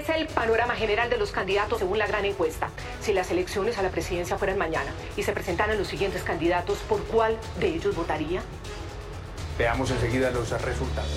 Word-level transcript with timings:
es 0.00 0.08
el 0.08 0.26
panorama 0.26 0.74
general 0.74 1.10
de 1.10 1.18
los 1.18 1.30
candidatos 1.30 1.78
según 1.78 1.98
la 1.98 2.06
gran 2.06 2.24
encuesta. 2.24 2.70
Si 3.00 3.12
las 3.12 3.30
elecciones 3.30 3.78
a 3.78 3.82
la 3.82 3.90
presidencia 3.90 4.38
fueran 4.38 4.58
mañana 4.58 4.92
y 5.16 5.22
se 5.22 5.32
presentaran 5.32 5.76
los 5.78 5.88
siguientes 5.88 6.22
candidatos, 6.22 6.78
¿por 6.88 7.02
cuál 7.04 7.36
de 7.58 7.68
ellos 7.68 7.94
votaría? 7.94 8.40
Veamos 9.58 9.90
enseguida 9.90 10.30
los 10.30 10.50
resultados. 10.62 11.10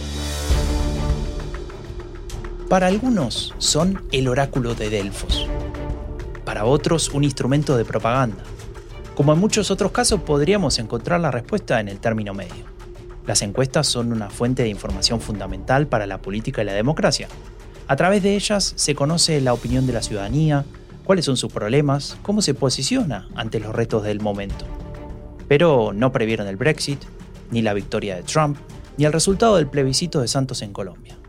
Para 2.69 2.87
algunos 2.87 3.53
son 3.57 4.03
el 4.11 4.27
oráculo 4.27 4.75
de 4.75 4.89
Delfos. 4.89 5.47
Para 6.43 6.65
otros 6.65 7.09
un 7.09 7.23
instrumento 7.23 7.77
de 7.77 7.85
propaganda. 7.85 8.43
Como 9.15 9.31
en 9.31 9.39
muchos 9.39 9.71
otros 9.71 9.91
casos 9.91 10.21
podríamos 10.21 10.77
encontrar 10.79 11.21
la 11.21 11.31
respuesta 11.31 11.79
en 11.79 11.87
el 11.87 11.99
término 11.99 12.33
medio. 12.33 12.65
Las 13.25 13.41
encuestas 13.43 13.87
son 13.87 14.11
una 14.11 14.29
fuente 14.29 14.63
de 14.63 14.69
información 14.69 15.21
fundamental 15.21 15.87
para 15.87 16.05
la 16.05 16.21
política 16.21 16.61
y 16.61 16.65
la 16.65 16.73
democracia. 16.73 17.29
A 17.93 17.95
través 17.95 18.23
de 18.23 18.35
ellas 18.35 18.73
se 18.75 18.95
conoce 18.95 19.39
la 19.39 19.53
opinión 19.53 19.85
de 19.85 19.93
la 19.93 20.01
ciudadanía, 20.01 20.65
cuáles 21.03 21.25
son 21.25 21.37
sus 21.37 21.53
problemas, 21.53 22.17
cómo 22.23 22.41
se 22.41 22.55
posiciona 22.55 23.27
ante 23.35 23.59
los 23.59 23.75
retos 23.75 24.01
del 24.01 24.19
momento. 24.19 24.65
Pero 25.47 25.91
no 25.93 26.11
previeron 26.11 26.47
el 26.47 26.55
Brexit, 26.55 26.99
ni 27.51 27.61
la 27.61 27.75
victoria 27.75 28.15
de 28.15 28.23
Trump, 28.23 28.57
ni 28.97 29.05
el 29.05 29.13
resultado 29.13 29.57
del 29.57 29.67
plebiscito 29.67 30.21
de 30.21 30.27
Santos 30.27 30.63
en 30.63 30.73
Colombia. 30.73 31.19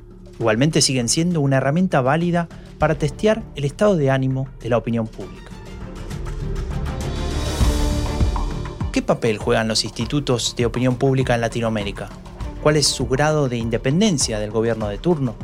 Igualmente 0.40 0.80
siguen 0.80 1.10
siendo 1.10 1.42
una 1.42 1.58
herramienta 1.58 2.00
válida 2.00 2.48
para 2.78 2.94
testear 2.94 3.42
el 3.56 3.66
estado 3.66 3.96
de 3.96 4.10
ánimo 4.10 4.48
de 4.62 4.70
la 4.70 4.78
opinión 4.78 5.06
pública. 5.06 5.50
¿Qué 8.90 9.02
papel 9.02 9.36
juegan 9.36 9.68
los 9.68 9.84
institutos 9.84 10.56
de 10.56 10.64
opinión 10.64 10.96
pública 10.96 11.34
en 11.34 11.42
Latinoamérica? 11.42 12.08
¿Cuál 12.62 12.76
es 12.76 12.86
su 12.86 13.06
grado 13.06 13.50
de 13.50 13.58
independencia 13.58 14.38
del 14.38 14.50
gobierno 14.50 14.88
de 14.88 14.96
turno? 14.96 15.34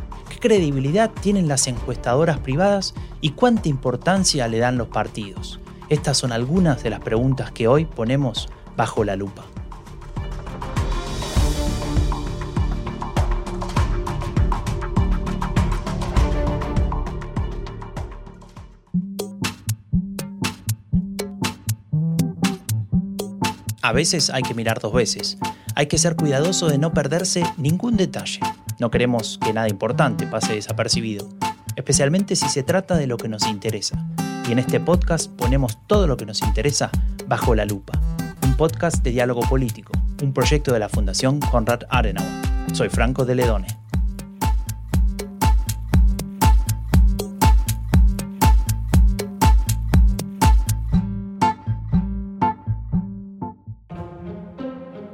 ¿Qué 0.40 0.48
credibilidad 0.48 1.10
tienen 1.10 1.48
las 1.48 1.66
encuestadoras 1.66 2.38
privadas 2.38 2.94
y 3.20 3.32
cuánta 3.32 3.68
importancia 3.68 4.48
le 4.48 4.58
dan 4.58 4.78
los 4.78 4.88
partidos? 4.88 5.60
Estas 5.90 6.16
son 6.16 6.32
algunas 6.32 6.82
de 6.82 6.88
las 6.88 7.00
preguntas 7.00 7.52
que 7.52 7.68
hoy 7.68 7.84
ponemos 7.84 8.48
bajo 8.74 9.04
la 9.04 9.16
lupa. 9.16 9.44
A 23.82 23.92
veces 23.92 24.30
hay 24.30 24.42
que 24.42 24.54
mirar 24.54 24.80
dos 24.80 24.94
veces. 24.94 25.36
Hay 25.74 25.86
que 25.86 25.98
ser 25.98 26.16
cuidadoso 26.16 26.68
de 26.68 26.78
no 26.78 26.94
perderse 26.94 27.42
ningún 27.58 27.98
detalle. 27.98 28.40
No 28.80 28.90
queremos 28.90 29.38
que 29.44 29.52
nada 29.52 29.68
importante 29.68 30.26
pase 30.26 30.54
desapercibido, 30.54 31.28
especialmente 31.76 32.34
si 32.34 32.48
se 32.48 32.62
trata 32.62 32.96
de 32.96 33.06
lo 33.06 33.18
que 33.18 33.28
nos 33.28 33.46
interesa. 33.46 34.02
Y 34.48 34.52
en 34.52 34.58
este 34.58 34.80
podcast 34.80 35.30
ponemos 35.30 35.78
todo 35.86 36.06
lo 36.06 36.16
que 36.16 36.24
nos 36.24 36.40
interesa 36.40 36.90
bajo 37.28 37.54
la 37.54 37.66
lupa. 37.66 38.00
Un 38.42 38.56
podcast 38.56 39.04
de 39.04 39.10
diálogo 39.10 39.42
político, 39.42 39.92
un 40.22 40.32
proyecto 40.32 40.72
de 40.72 40.78
la 40.78 40.88
Fundación 40.88 41.40
Konrad 41.40 41.80
Adenauer. 41.90 42.30
Soy 42.72 42.88
Franco 42.88 43.26
de 43.26 43.34
Ledone. 43.34 43.66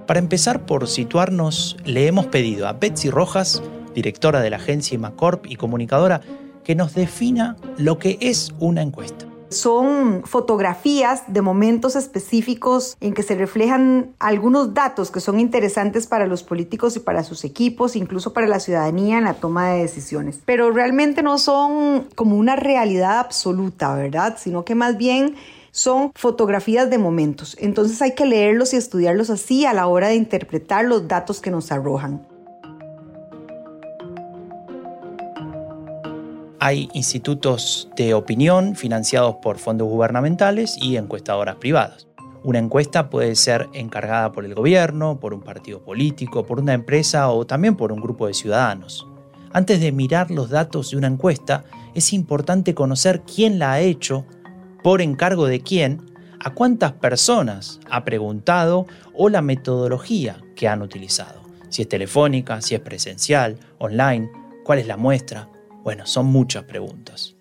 Para 0.06 0.20
empezar 0.20 0.66
por 0.66 0.86
situarnos, 0.86 1.76
le 1.84 2.06
hemos 2.06 2.26
pedido 2.26 2.68
a 2.68 2.74
Betsy 2.74 3.10
Rojas, 3.10 3.60
directora 3.92 4.40
de 4.40 4.50
la 4.50 4.56
agencia 4.56 4.94
IMACORP 4.94 5.46
y 5.46 5.56
comunicadora, 5.56 6.20
que 6.62 6.76
nos 6.76 6.94
defina 6.94 7.56
lo 7.76 7.98
que 7.98 8.16
es 8.20 8.54
una 8.60 8.82
encuesta. 8.82 9.26
Son 9.48 10.22
fotografías 10.24 11.24
de 11.26 11.42
momentos 11.42 11.96
específicos 11.96 12.96
en 13.00 13.14
que 13.14 13.24
se 13.24 13.34
reflejan 13.34 14.12
algunos 14.20 14.74
datos 14.74 15.10
que 15.10 15.20
son 15.20 15.40
interesantes 15.40 16.06
para 16.06 16.28
los 16.28 16.44
políticos 16.44 16.96
y 16.96 17.00
para 17.00 17.24
sus 17.24 17.44
equipos, 17.44 17.96
incluso 17.96 18.32
para 18.32 18.46
la 18.46 18.60
ciudadanía 18.60 19.18
en 19.18 19.24
la 19.24 19.34
toma 19.34 19.70
de 19.70 19.82
decisiones. 19.82 20.38
Pero 20.44 20.70
realmente 20.70 21.24
no 21.24 21.38
son 21.38 22.06
como 22.14 22.36
una 22.36 22.54
realidad 22.54 23.18
absoluta, 23.18 23.94
¿verdad? 23.94 24.36
Sino 24.38 24.64
que 24.64 24.76
más 24.76 24.96
bien 24.98 25.34
son 25.76 26.12
fotografías 26.14 26.88
de 26.88 26.96
momentos. 26.96 27.54
Entonces 27.60 28.00
hay 28.00 28.14
que 28.14 28.24
leerlos 28.24 28.72
y 28.72 28.76
estudiarlos 28.76 29.28
así 29.28 29.66
a 29.66 29.74
la 29.74 29.86
hora 29.88 30.08
de 30.08 30.14
interpretar 30.14 30.86
los 30.86 31.06
datos 31.06 31.40
que 31.40 31.50
nos 31.50 31.70
arrojan. 31.70 32.26
Hay 36.60 36.88
institutos 36.94 37.90
de 37.94 38.14
opinión 38.14 38.74
financiados 38.74 39.36
por 39.42 39.58
fondos 39.58 39.86
gubernamentales 39.86 40.78
y 40.80 40.96
encuestadoras 40.96 41.56
privadas. 41.56 42.08
Una 42.42 42.58
encuesta 42.58 43.10
puede 43.10 43.34
ser 43.34 43.68
encargada 43.74 44.32
por 44.32 44.46
el 44.46 44.54
gobierno, 44.54 45.20
por 45.20 45.34
un 45.34 45.42
partido 45.42 45.82
político, 45.82 46.46
por 46.46 46.58
una 46.58 46.72
empresa 46.72 47.28
o 47.28 47.46
también 47.46 47.76
por 47.76 47.92
un 47.92 48.00
grupo 48.00 48.26
de 48.26 48.32
ciudadanos. 48.32 49.06
Antes 49.52 49.80
de 49.80 49.92
mirar 49.92 50.30
los 50.30 50.48
datos 50.48 50.90
de 50.90 50.96
una 50.96 51.08
encuesta, 51.08 51.64
es 51.94 52.14
importante 52.14 52.74
conocer 52.74 53.22
quién 53.22 53.58
la 53.58 53.72
ha 53.72 53.80
hecho 53.80 54.24
por 54.86 55.02
encargo 55.02 55.48
de 55.48 55.62
quién, 55.62 56.00
a 56.38 56.54
cuántas 56.54 56.92
personas 56.92 57.80
ha 57.90 58.04
preguntado 58.04 58.86
o 59.14 59.28
la 59.28 59.42
metodología 59.42 60.40
que 60.54 60.68
han 60.68 60.80
utilizado. 60.80 61.40
Si 61.70 61.82
es 61.82 61.88
telefónica, 61.88 62.62
si 62.62 62.76
es 62.76 62.80
presencial, 62.80 63.58
online, 63.78 64.30
cuál 64.62 64.78
es 64.78 64.86
la 64.86 64.96
muestra. 64.96 65.48
Bueno, 65.82 66.06
son 66.06 66.26
muchas 66.26 66.62
preguntas. 66.62 67.34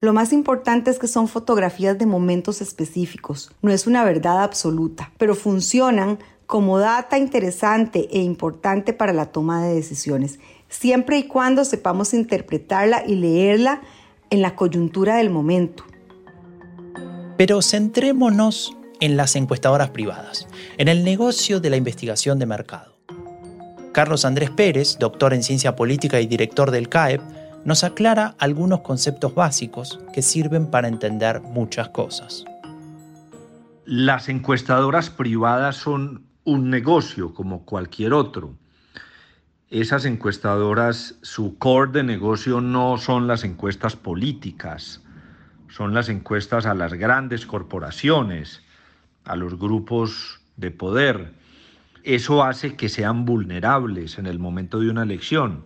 Lo 0.00 0.12
más 0.12 0.32
importante 0.32 0.92
es 0.92 1.00
que 1.00 1.08
son 1.08 1.26
fotografías 1.26 1.98
de 1.98 2.06
momentos 2.06 2.60
específicos, 2.60 3.50
no 3.62 3.72
es 3.72 3.88
una 3.88 4.04
verdad 4.04 4.44
absoluta, 4.44 5.10
pero 5.18 5.34
funcionan 5.34 6.20
como 6.46 6.78
data 6.78 7.18
interesante 7.18 8.06
e 8.12 8.20
importante 8.20 8.92
para 8.92 9.12
la 9.12 9.32
toma 9.32 9.64
de 9.64 9.74
decisiones, 9.74 10.38
siempre 10.68 11.18
y 11.18 11.24
cuando 11.24 11.64
sepamos 11.64 12.14
interpretarla 12.14 13.02
y 13.04 13.16
leerla 13.16 13.80
en 14.30 14.40
la 14.40 14.54
coyuntura 14.54 15.16
del 15.16 15.30
momento. 15.30 15.82
Pero 17.36 17.60
centrémonos 17.62 18.76
en 19.00 19.16
las 19.16 19.36
encuestadoras 19.36 19.90
privadas, 19.90 20.48
en 20.78 20.88
el 20.88 21.04
negocio 21.04 21.60
de 21.60 21.70
la 21.70 21.76
investigación 21.76 22.38
de 22.38 22.46
mercado. 22.46 22.96
Carlos 23.92 24.24
Andrés 24.24 24.50
Pérez, 24.50 24.98
doctor 24.98 25.34
en 25.34 25.42
ciencia 25.42 25.76
política 25.76 26.20
y 26.20 26.26
director 26.26 26.70
del 26.70 26.88
CAEP, 26.88 27.20
nos 27.64 27.82
aclara 27.82 28.36
algunos 28.38 28.80
conceptos 28.80 29.34
básicos 29.34 29.98
que 30.12 30.22
sirven 30.22 30.66
para 30.70 30.88
entender 30.88 31.40
muchas 31.40 31.88
cosas. 31.88 32.44
Las 33.84 34.28
encuestadoras 34.28 35.10
privadas 35.10 35.76
son 35.76 36.26
un 36.44 36.70
negocio 36.70 37.34
como 37.34 37.64
cualquier 37.64 38.12
otro. 38.12 38.54
Esas 39.68 40.04
encuestadoras, 40.04 41.16
su 41.22 41.58
core 41.58 41.90
de 41.90 42.02
negocio 42.04 42.60
no 42.60 42.98
son 42.98 43.26
las 43.26 43.44
encuestas 43.44 43.96
políticas, 43.96 45.02
son 45.76 45.92
las 45.92 46.08
encuestas 46.08 46.64
a 46.64 46.72
las 46.72 46.94
grandes 46.94 47.44
corporaciones, 47.44 48.62
a 49.26 49.36
los 49.36 49.58
grupos 49.58 50.40
de 50.56 50.70
poder. 50.70 51.34
Eso 52.02 52.42
hace 52.42 52.76
que 52.76 52.88
sean 52.88 53.26
vulnerables 53.26 54.16
en 54.16 54.24
el 54.24 54.38
momento 54.38 54.80
de 54.80 54.88
una 54.88 55.02
elección. 55.02 55.64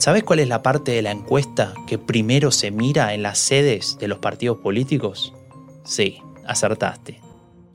¿Sabes 0.00 0.24
cuál 0.24 0.40
es 0.40 0.48
la 0.48 0.64
parte 0.64 0.90
de 0.90 1.02
la 1.02 1.12
encuesta 1.12 1.72
que 1.86 1.98
primero 1.98 2.50
se 2.50 2.72
mira 2.72 3.14
en 3.14 3.22
las 3.22 3.38
sedes 3.38 3.96
de 4.00 4.08
los 4.08 4.18
partidos 4.18 4.58
políticos? 4.58 5.32
Sí, 5.84 6.20
acertaste. 6.48 7.20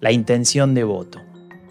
La 0.01 0.11
intención 0.11 0.73
de 0.73 0.83
voto. 0.83 1.21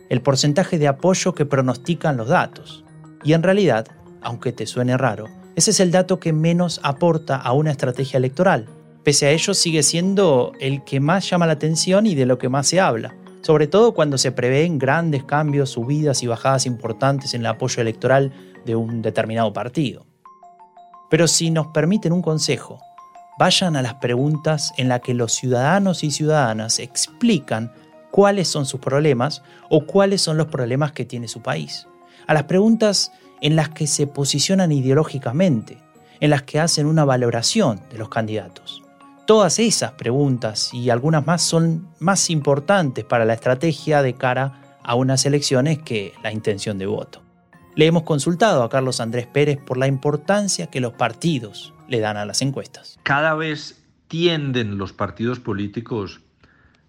El 0.08 0.22
porcentaje 0.22 0.78
de 0.78 0.88
apoyo 0.88 1.34
que 1.34 1.44
pronostican 1.44 2.16
los 2.16 2.28
datos. 2.28 2.82
Y 3.22 3.34
en 3.34 3.42
realidad, 3.42 3.88
aunque 4.22 4.52
te 4.52 4.66
suene 4.66 4.96
raro, 4.96 5.41
ese 5.54 5.70
es 5.72 5.80
el 5.80 5.90
dato 5.90 6.19
que 6.19 6.32
menos 6.32 6.81
aporta 6.82 7.37
a 7.37 7.52
una 7.52 7.70
estrategia 7.70 8.16
electoral. 8.16 8.66
Pese 9.04 9.26
a 9.26 9.31
ello, 9.31 9.52
sigue 9.52 9.82
siendo 9.82 10.52
el 10.60 10.84
que 10.84 11.00
más 11.00 11.28
llama 11.28 11.46
la 11.46 11.54
atención 11.54 12.06
y 12.06 12.14
de 12.14 12.26
lo 12.26 12.38
que 12.38 12.49
más 12.49 12.69
se 12.69 12.81
habla, 12.81 13.14
sobre 13.43 13.66
todo 13.66 13.93
cuando 13.93 14.16
se 14.16 14.32
prevén 14.32 14.78
grandes 14.78 15.25
cambios, 15.25 15.70
subidas 15.70 16.22
y 16.22 16.26
bajadas 16.26 16.66
importantes 16.66 17.34
en 17.34 17.40
el 17.43 17.49
apoyo 17.49 17.82
electoral 17.82 18.32
de 18.64 18.76
un 18.76 19.02
determinado 19.02 19.52
partido. 19.52 20.06
Pero 21.10 21.28
si 21.28 21.50
nos 21.50 21.66
permiten 21.69 22.12
un 22.12 22.22
consejo, 22.22 22.81
vayan 23.38 23.76
a 23.76 23.82
las 23.82 23.94
preguntas 23.94 24.72
en 24.78 24.88
las 24.88 25.00
que 25.00 25.14
los 25.14 25.32
ciudadanos 25.32 26.05
y 26.05 26.10
ciudadanas 26.10 26.78
explican 26.78 27.72
cuáles 28.10 28.48
son 28.48 28.64
sus 28.64 28.81
problemas 28.81 29.43
o 29.69 29.84
cuáles 29.84 30.22
son 30.22 30.37
los 30.37 30.46
problemas 30.46 30.93
que 30.93 31.05
tiene 31.05 31.28
su 31.28 31.43
país. 31.43 31.88
A 32.26 32.34
las 32.34 32.44
preguntas 32.44 33.12
en 33.43 33.56
las 33.56 33.69
que 33.69 33.87
se 33.87 34.06
posicionan 34.06 34.73
ideológicamente, 34.73 35.77
en 36.21 36.31
las 36.31 36.43
que 36.43 36.61
hacen 36.61 36.87
una 36.87 37.05
valoración 37.05 37.81
de 37.91 37.99
los 37.99 38.09
candidatos. 38.09 38.83
Todas 39.27 39.59
esas 39.59 39.93
preguntas 39.93 40.73
y 40.73 40.89
algunas 40.89 41.27
más 41.27 41.43
son 41.43 41.89
más 41.99 42.31
importantes 42.31 43.05
para 43.05 43.25
la 43.25 43.35
estrategia 43.35 44.00
de 44.00 44.15
cara 44.15 44.79
a 44.83 44.94
unas 44.94 45.27
elecciones 45.27 45.83
que 45.83 46.12
la 46.23 46.33
intención 46.33 46.79
de 46.79 46.87
voto. 46.87 47.21
Le 47.75 47.87
hemos 47.87 48.05
consultado 48.05 48.62
a 48.62 48.69
Carlos 48.69 49.00
Andrés 49.00 49.27
Pérez 49.27 49.59
por 49.59 49.77
la 49.77 49.87
importancia 49.87 50.69
que 50.69 50.81
los 50.81 50.93
partidos 50.93 51.75
le 51.89 52.00
dan 52.00 52.17
a 52.17 52.25
las 52.25 52.43
encuestas. 52.43 52.99
Cada 53.03 53.35
vez 53.35 53.85
tienden 54.09 54.79
los 54.79 54.93
partidos 54.93 55.41
políticos 55.41 56.21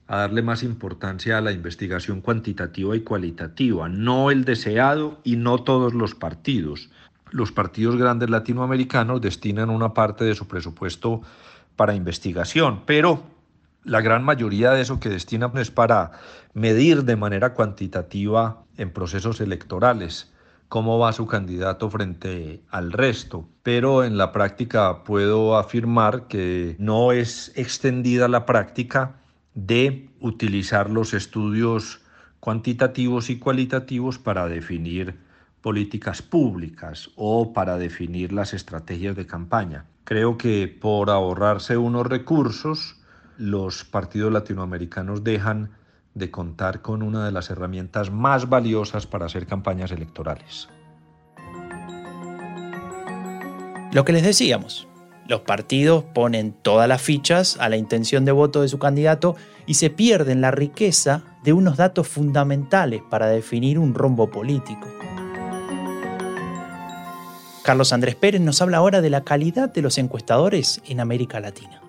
a 0.08 0.18
darle 0.18 0.42
más 0.42 0.64
importancia 0.64 1.38
a 1.38 1.42
la 1.42 1.52
investigación 1.52 2.22
cuantitativa 2.22 2.96
y 2.96 3.02
cualitativa, 3.02 3.90
no 3.90 4.32
el 4.32 4.46
deseado 4.46 5.20
y 5.24 5.38
no 5.38 5.60
todos 5.60 5.94
los 5.94 6.16
partidos. 6.16 6.90
Los 7.32 7.52
partidos 7.52 7.96
grandes 7.96 8.30
latinoamericanos 8.30 9.22
destinan 9.22 9.70
una 9.70 9.94
parte 9.94 10.26
de 10.26 10.36
su 10.36 10.48
presupuesto 10.48 11.22
para 11.76 11.96
investigación, 11.96 12.82
pero 12.86 13.24
la 13.84 14.02
gran 14.02 14.24
mayoría 14.24 14.72
de 14.72 14.82
eso 14.82 15.00
que 15.00 15.10
destinan 15.10 15.58
es 15.58 15.72
para 15.72 16.12
medir 16.54 17.04
de 17.04 17.16
manera 17.16 17.54
cuantitativa 17.54 18.64
en 18.78 18.92
procesos 18.92 19.42
electorales 19.42 20.32
cómo 20.70 20.98
va 20.98 21.14
su 21.14 21.28
candidato 21.28 21.90
frente 21.90 22.64
al 22.70 22.92
resto. 22.92 23.48
Pero 23.62 24.04
en 24.04 24.18
la 24.18 24.32
práctica 24.32 25.04
puedo 25.04 25.58
afirmar 25.58 26.28
que 26.28 26.76
no 26.80 27.12
es 27.12 27.52
extendida 27.56 28.28
la 28.28 28.46
práctica 28.46 29.23
de 29.56 30.10
utilizar 30.20 30.90
los 30.90 31.14
estudios 31.14 32.02
cuantitativos 32.40 33.30
y 33.30 33.40
cualitativos 33.40 34.20
para 34.20 34.48
definir 34.48 35.18
políticas 35.62 36.22
públicas 36.22 37.10
o 37.16 37.54
para 37.54 37.78
definir 37.78 38.34
las 38.34 38.54
estrategias 38.54 39.16
de 39.16 39.26
campaña. 39.26 39.86
Creo 40.04 40.38
que 40.38 40.68
por 40.68 41.10
ahorrarse 41.10 41.78
unos 41.78 42.06
recursos, 42.06 42.98
los 43.38 43.86
partidos 43.86 44.32
latinoamericanos 44.32 45.24
dejan 45.24 45.72
de 46.14 46.30
contar 46.30 46.82
con 46.82 47.02
una 47.02 47.26
de 47.26 47.32
las 47.32 47.50
herramientas 47.50 48.12
más 48.12 48.50
valiosas 48.50 49.08
para 49.08 49.26
hacer 49.26 49.48
campañas 49.48 49.92
electorales. 49.92 50.68
Lo 53.94 54.04
que 54.06 54.12
les 54.12 54.24
decíamos, 54.24 54.88
los 55.28 55.42
partidos 55.42 56.04
ponen 56.04 56.54
todas 56.62 56.88
las 56.88 57.02
fichas 57.02 57.58
a 57.60 57.70
la 57.70 57.78
intención 57.78 58.26
de 58.26 58.32
voto 58.32 58.62
de 58.62 58.68
su 58.68 58.80
candidato 58.80 59.36
y 59.66 59.76
se 59.76 59.90
pierden 59.90 60.42
la 60.42 60.52
riqueza 60.52 61.24
de 61.44 61.54
unos 61.54 61.78
datos 61.78 62.08
fundamentales 62.08 63.02
para 63.10 63.28
definir 63.28 63.80
un 63.80 63.94
rombo 63.94 64.30
político. 64.30 64.88
Carlos 67.64 67.94
Andrés 67.94 68.16
Pérez 68.16 68.42
nos 68.42 68.62
habla 68.62 68.78
ahora 68.78 69.02
de 69.02 69.10
la 69.10 69.24
calidad 69.24 69.72
de 69.74 69.82
los 69.82 69.98
encuestadores 69.98 70.82
en 70.86 71.00
América 71.00 71.40
Latina. 71.40 71.82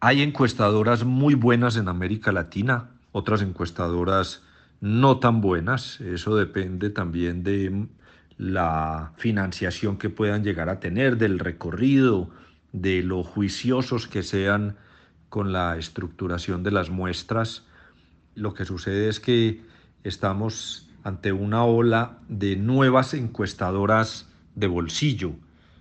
Hay 0.00 0.22
encuestadoras 0.22 1.04
muy 1.04 1.34
buenas 1.34 1.76
en 1.76 1.88
América 1.88 2.32
Latina, 2.32 2.90
otras 3.12 3.42
encuestadoras 3.42 4.42
no 4.80 5.18
tan 5.18 5.42
buenas. 5.42 6.00
Eso 6.00 6.36
depende 6.36 6.88
también 6.88 7.42
de 7.42 7.88
la 8.38 9.12
financiación 9.16 9.98
que 9.98 10.10
puedan 10.10 10.44
llegar 10.44 10.68
a 10.68 10.78
tener, 10.78 11.18
del 11.18 11.40
recorrido, 11.40 12.30
de 12.72 13.02
lo 13.02 13.24
juiciosos 13.24 14.06
que 14.06 14.22
sean 14.22 14.76
con 15.28 15.52
la 15.52 15.76
estructuración 15.76 16.62
de 16.62 16.70
las 16.70 16.88
muestras. 16.88 17.64
Lo 18.34 18.54
que 18.54 18.64
sucede 18.64 19.08
es 19.08 19.18
que 19.18 19.62
estamos 20.04 20.88
ante 21.02 21.32
una 21.32 21.64
ola 21.64 22.18
de 22.28 22.56
nuevas 22.56 23.12
encuestadoras 23.12 24.28
de 24.54 24.68
bolsillo, 24.68 25.32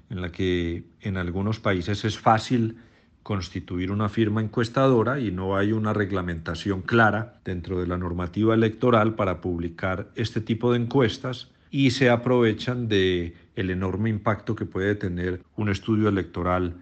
en 0.09 0.21
la 0.21 0.31
que 0.31 0.83
en 1.01 1.18
algunos 1.18 1.59
países 1.59 2.06
es 2.06 2.18
fácil 2.18 2.77
constituir 3.21 3.92
una 3.92 4.09
firma 4.09 4.42
encuestadora 4.42 5.19
y 5.19 5.31
no 5.31 5.57
hay 5.57 5.74
una 5.74 5.94
reglamentación 5.94 6.81
clara 6.81 7.39
dentro 7.44 7.80
de 7.80 7.86
la 7.86 7.98
normativa 7.98 8.56
electoral 8.56 9.15
para 9.15 9.42
publicar 9.42 10.09
este 10.15 10.39
tipo 10.39 10.71
de 10.71 10.80
encuestas 10.80 11.51
y 11.71 11.91
se 11.91 12.09
aprovechan 12.09 12.87
de 12.87 13.35
el 13.55 13.69
enorme 13.69 14.09
impacto 14.09 14.55
que 14.55 14.65
puede 14.65 14.95
tener 14.95 15.41
un 15.55 15.69
estudio 15.69 16.09
electoral 16.09 16.75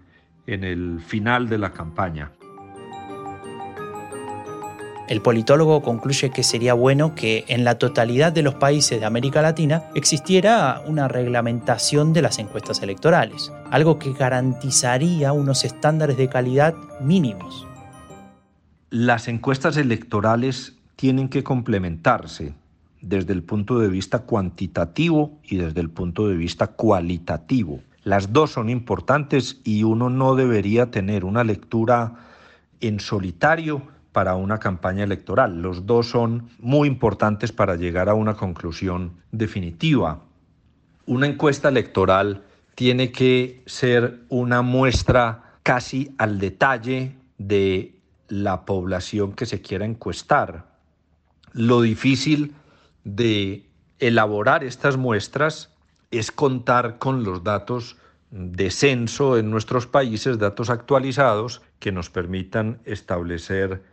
en 0.46 0.64
el 0.64 1.00
final 1.00 1.48
de 1.48 1.58
la 1.58 1.72
campaña. 1.72 2.32
El 5.08 5.22
politólogo 5.22 5.82
concluye 5.82 6.30
que 6.30 6.42
sería 6.42 6.74
bueno 6.74 7.14
que 7.14 7.44
en 7.46 7.62
la 7.62 7.78
totalidad 7.78 8.32
de 8.32 8.42
los 8.42 8.56
países 8.56 8.98
de 8.98 9.06
América 9.06 9.40
Latina 9.40 9.84
existiera 9.94 10.82
una 10.84 11.06
reglamentación 11.06 12.12
de 12.12 12.22
las 12.22 12.40
encuestas 12.40 12.82
electorales, 12.82 13.52
algo 13.70 14.00
que 14.00 14.12
garantizaría 14.12 15.32
unos 15.32 15.64
estándares 15.64 16.16
de 16.16 16.28
calidad 16.28 16.74
mínimos. 17.00 17.68
Las 18.90 19.28
encuestas 19.28 19.76
electorales 19.76 20.76
tienen 20.96 21.28
que 21.28 21.44
complementarse 21.44 22.54
desde 23.08 23.32
el 23.32 23.44
punto 23.44 23.78
de 23.78 23.88
vista 23.88 24.20
cuantitativo 24.20 25.38
y 25.44 25.56
desde 25.56 25.80
el 25.80 25.90
punto 25.90 26.28
de 26.28 26.36
vista 26.36 26.68
cualitativo. 26.68 27.80
Las 28.02 28.32
dos 28.32 28.52
son 28.52 28.68
importantes 28.68 29.60
y 29.64 29.84
uno 29.84 30.10
no 30.10 30.34
debería 30.34 30.90
tener 30.90 31.24
una 31.24 31.44
lectura 31.44 32.14
en 32.80 32.98
solitario 33.00 33.82
para 34.12 34.34
una 34.34 34.58
campaña 34.58 35.04
electoral. 35.04 35.62
Los 35.62 35.86
dos 35.86 36.08
son 36.08 36.48
muy 36.58 36.88
importantes 36.88 37.52
para 37.52 37.76
llegar 37.76 38.08
a 38.08 38.14
una 38.14 38.34
conclusión 38.34 39.12
definitiva. 39.30 40.22
Una 41.06 41.26
encuesta 41.26 41.68
electoral 41.68 42.42
tiene 42.74 43.12
que 43.12 43.62
ser 43.66 44.20
una 44.28 44.62
muestra 44.62 45.54
casi 45.62 46.12
al 46.18 46.40
detalle 46.40 47.16
de 47.38 47.94
la 48.28 48.64
población 48.64 49.32
que 49.32 49.46
se 49.46 49.60
quiera 49.60 49.84
encuestar. 49.84 50.66
Lo 51.52 51.82
difícil 51.82 52.54
de 53.06 53.64
elaborar 54.00 54.64
estas 54.64 54.96
muestras 54.96 55.72
es 56.10 56.32
contar 56.32 56.98
con 56.98 57.22
los 57.22 57.44
datos 57.44 57.96
de 58.32 58.72
censo 58.72 59.38
en 59.38 59.48
nuestros 59.48 59.86
países, 59.86 60.40
datos 60.40 60.70
actualizados 60.70 61.62
que 61.78 61.92
nos 61.92 62.10
permitan 62.10 62.80
establecer 62.84 63.84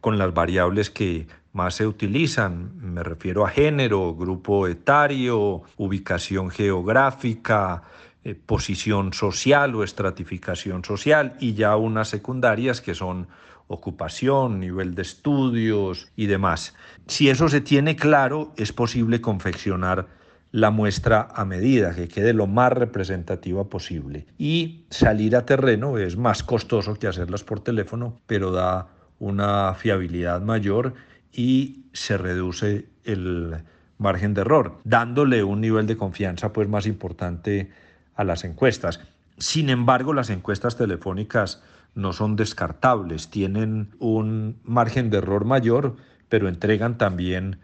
con 0.00 0.18
las 0.18 0.32
variables 0.32 0.88
que 0.88 1.26
más 1.52 1.74
se 1.74 1.88
utilizan. 1.88 2.70
Me 2.80 3.02
refiero 3.02 3.44
a 3.44 3.50
género, 3.50 4.14
grupo 4.14 4.68
etario, 4.68 5.62
ubicación 5.76 6.50
geográfica, 6.50 7.82
eh, 8.24 8.34
posición 8.34 9.12
social 9.12 9.74
o 9.74 9.84
estratificación 9.84 10.84
social 10.84 11.36
y 11.40 11.54
ya 11.54 11.76
unas 11.76 12.08
secundarias 12.08 12.80
que 12.80 12.94
son 12.94 13.28
ocupación, 13.66 14.60
nivel 14.60 14.94
de 14.94 15.02
estudios 15.02 16.10
y 16.16 16.26
demás. 16.26 16.74
Si 17.06 17.28
eso 17.28 17.48
se 17.48 17.60
tiene 17.60 17.96
claro, 17.96 18.52
es 18.56 18.72
posible 18.72 19.20
confeccionar 19.20 20.06
la 20.52 20.70
muestra 20.70 21.28
a 21.34 21.44
medida, 21.44 21.94
que 21.94 22.08
quede 22.08 22.32
lo 22.32 22.46
más 22.46 22.72
representativa 22.72 23.64
posible. 23.64 24.26
Y 24.38 24.84
salir 24.88 25.34
a 25.36 25.44
terreno 25.44 25.98
es 25.98 26.16
más 26.16 26.42
costoso 26.42 26.94
que 26.94 27.08
hacerlas 27.08 27.42
por 27.42 27.60
teléfono, 27.60 28.20
pero 28.26 28.52
da 28.52 28.88
una 29.18 29.74
fiabilidad 29.74 30.40
mayor 30.42 30.94
y 31.32 31.86
se 31.92 32.16
reduce 32.16 32.86
el 33.04 33.56
margen 33.98 34.34
de 34.34 34.42
error, 34.42 34.78
dándole 34.84 35.42
un 35.42 35.60
nivel 35.60 35.86
de 35.86 35.96
confianza 35.96 36.52
pues 36.52 36.68
más 36.68 36.86
importante 36.86 37.70
a 38.14 38.24
las 38.24 38.44
encuestas. 38.44 39.00
Sin 39.38 39.70
embargo, 39.70 40.12
las 40.14 40.30
encuestas 40.30 40.76
telefónicas 40.76 41.62
no 41.94 42.12
son 42.12 42.36
descartables, 42.36 43.28
tienen 43.28 43.90
un 43.98 44.58
margen 44.64 45.10
de 45.10 45.18
error 45.18 45.44
mayor, 45.44 45.96
pero 46.28 46.48
entregan 46.48 46.98
también 46.98 47.60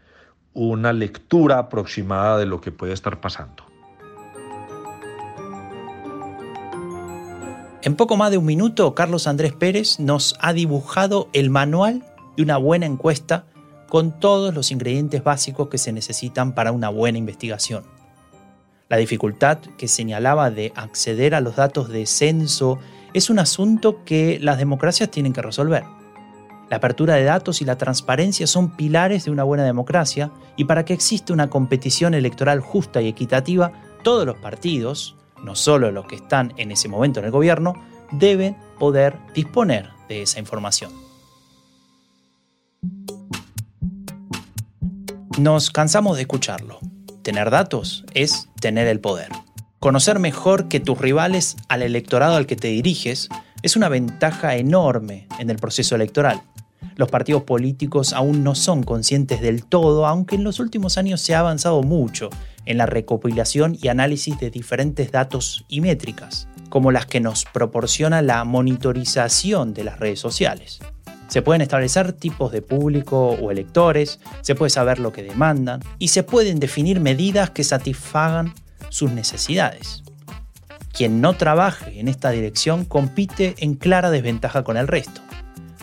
una 0.52 0.92
lectura 0.92 1.58
aproximada 1.58 2.38
de 2.38 2.46
lo 2.46 2.60
que 2.60 2.72
puede 2.72 2.92
estar 2.92 3.20
pasando. 3.20 3.64
En 7.82 7.96
poco 7.96 8.16
más 8.16 8.30
de 8.30 8.36
un 8.36 8.44
minuto, 8.44 8.94
Carlos 8.94 9.26
Andrés 9.26 9.54
Pérez 9.54 9.98
nos 9.98 10.36
ha 10.40 10.52
dibujado 10.52 11.30
el 11.32 11.48
manual 11.48 12.04
de 12.36 12.42
una 12.42 12.58
buena 12.58 12.84
encuesta 12.84 13.46
con 13.88 14.20
todos 14.20 14.54
los 14.54 14.70
ingredientes 14.70 15.24
básicos 15.24 15.68
que 15.68 15.78
se 15.78 15.92
necesitan 15.92 16.54
para 16.54 16.72
una 16.72 16.90
buena 16.90 17.16
investigación. 17.16 17.84
La 18.90 18.96
dificultad 18.96 19.58
que 19.78 19.86
señalaba 19.86 20.50
de 20.50 20.72
acceder 20.74 21.36
a 21.36 21.40
los 21.40 21.54
datos 21.54 21.88
de 21.90 22.06
censo 22.06 22.80
es 23.14 23.30
un 23.30 23.38
asunto 23.38 24.04
que 24.04 24.40
las 24.40 24.58
democracias 24.58 25.12
tienen 25.12 25.32
que 25.32 25.42
resolver. 25.42 25.84
La 26.68 26.78
apertura 26.78 27.14
de 27.14 27.22
datos 27.22 27.62
y 27.62 27.64
la 27.64 27.78
transparencia 27.78 28.48
son 28.48 28.76
pilares 28.76 29.24
de 29.24 29.30
una 29.30 29.44
buena 29.44 29.62
democracia 29.62 30.32
y 30.56 30.64
para 30.64 30.84
que 30.84 30.92
exista 30.92 31.32
una 31.32 31.48
competición 31.48 32.14
electoral 32.14 32.58
justa 32.58 33.00
y 33.00 33.06
equitativa, 33.06 33.72
todos 34.02 34.26
los 34.26 34.36
partidos, 34.38 35.16
no 35.44 35.54
solo 35.54 35.92
los 35.92 36.06
que 36.06 36.16
están 36.16 36.52
en 36.56 36.72
ese 36.72 36.88
momento 36.88 37.20
en 37.20 37.26
el 37.26 37.30
gobierno, 37.30 37.74
deben 38.10 38.56
poder 38.80 39.16
disponer 39.34 39.90
de 40.08 40.22
esa 40.22 40.40
información. 40.40 40.90
Nos 45.38 45.70
cansamos 45.70 46.16
de 46.16 46.22
escucharlo. 46.22 46.80
Tener 47.22 47.50
datos 47.50 48.04
es 48.14 48.49
tener 48.60 48.86
el 48.86 49.00
poder. 49.00 49.28
Conocer 49.80 50.18
mejor 50.18 50.68
que 50.68 50.78
tus 50.78 50.98
rivales 50.98 51.56
al 51.68 51.82
electorado 51.82 52.36
al 52.36 52.46
que 52.46 52.56
te 52.56 52.68
diriges 52.68 53.28
es 53.62 53.76
una 53.76 53.88
ventaja 53.88 54.56
enorme 54.56 55.26
en 55.38 55.50
el 55.50 55.56
proceso 55.56 55.94
electoral. 55.94 56.42
Los 56.96 57.10
partidos 57.10 57.44
políticos 57.44 58.12
aún 58.12 58.44
no 58.44 58.54
son 58.54 58.82
conscientes 58.82 59.40
del 59.40 59.64
todo, 59.64 60.06
aunque 60.06 60.36
en 60.36 60.44
los 60.44 60.60
últimos 60.60 60.98
años 60.98 61.20
se 61.22 61.34
ha 61.34 61.40
avanzado 61.40 61.82
mucho 61.82 62.28
en 62.66 62.76
la 62.76 62.86
recopilación 62.86 63.76
y 63.80 63.88
análisis 63.88 64.38
de 64.38 64.50
diferentes 64.50 65.10
datos 65.10 65.64
y 65.68 65.80
métricas, 65.80 66.46
como 66.68 66.92
las 66.92 67.06
que 67.06 67.20
nos 67.20 67.46
proporciona 67.46 68.20
la 68.20 68.44
monitorización 68.44 69.72
de 69.72 69.84
las 69.84 69.98
redes 69.98 70.20
sociales. 70.20 70.80
Se 71.30 71.42
pueden 71.42 71.62
establecer 71.62 72.12
tipos 72.12 72.50
de 72.50 72.60
público 72.60 73.28
o 73.28 73.52
electores, 73.52 74.18
se 74.40 74.56
puede 74.56 74.70
saber 74.70 74.98
lo 74.98 75.12
que 75.12 75.22
demandan 75.22 75.80
y 76.00 76.08
se 76.08 76.24
pueden 76.24 76.58
definir 76.58 76.98
medidas 76.98 77.50
que 77.50 77.62
satisfagan 77.62 78.52
sus 78.88 79.12
necesidades. 79.12 80.02
Quien 80.92 81.20
no 81.20 81.34
trabaje 81.34 82.00
en 82.00 82.08
esta 82.08 82.30
dirección 82.30 82.84
compite 82.84 83.54
en 83.58 83.74
clara 83.74 84.10
desventaja 84.10 84.64
con 84.64 84.76
el 84.76 84.88
resto. 84.88 85.20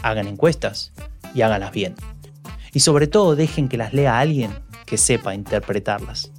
Hagan 0.04 0.28
encuestas 0.28 0.92
y 1.34 1.44
háganlas 1.44 1.72
bien. 1.72 1.96
Y 2.74 2.82
sobre 2.82 3.08
todo 3.08 3.38
dejen 3.38 3.70
que 3.70 3.78
las 3.78 3.94
lea 3.94 4.20
alguien 4.20 4.52
que 4.86 4.98
sepa 4.98 5.34
interpretarlas. 5.34 6.30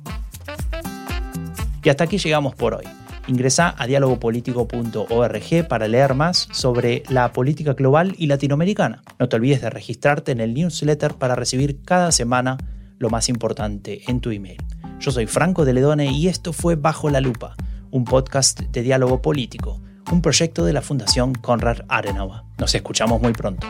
Y 1.82 1.88
hasta 1.88 2.04
aquí 2.04 2.18
llegamos 2.18 2.54
por 2.54 2.74
hoy. 2.74 2.84
Ingresa 3.28 3.75
a 3.76 3.87
dialogopolitico.org 3.87 5.68
para 5.68 5.87
leer 5.87 6.14
más 6.14 6.49
sobre 6.50 7.02
la 7.11 7.30
política 7.32 7.75
global 7.75 8.14
y 8.16 8.26
latinoamericana. 8.26 9.02
No 9.18 9.28
te 9.28 9.37
olvides 9.37 9.61
de 9.61 9.68
registrarte 9.68 10.32
en 10.32 10.40
el 10.40 10.54
newsletter 10.54 11.14
para 11.14 11.35
recibir 11.35 11.82
cada 11.82 12.11
semana 12.11 12.56
lo 12.99 13.11
más 13.11 13.28
importante 13.28 14.00
en 14.08 14.20
tu 14.20 14.30
email. 14.30 14.56
Yo 14.99 15.11
soy 15.11 15.26
Franco 15.26 15.66
de 15.66 15.75
Ledone 15.75 16.11
y 16.11 16.28
esto 16.28 16.54
fue 16.54 16.76
Bajo 16.76 17.11
la 17.11 17.20
Lupa, 17.20 17.54
un 17.90 18.04
podcast 18.04 18.61
de 18.61 18.82
diálogo 18.82 19.20
político, 19.20 19.78
un 20.11 20.23
proyecto 20.23 20.64
de 20.64 20.73
la 20.73 20.80
Fundación 20.80 21.35
Konrad 21.35 21.80
Adenauer. 21.88 22.44
Nos 22.58 22.75
escuchamos 22.75 23.20
muy 23.20 23.35
pronto. 23.35 23.66